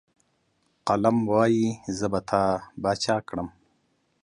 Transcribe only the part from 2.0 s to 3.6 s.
به تا باچا کړم.